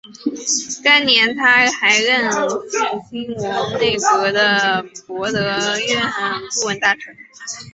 [0.83, 2.31] 该年他还任
[3.07, 6.11] 庆亲王内阁的弼德院
[6.59, 7.15] 顾问大臣。